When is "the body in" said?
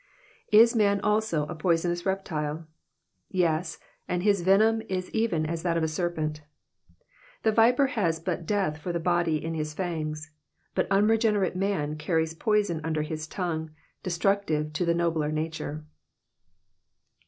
8.91-9.53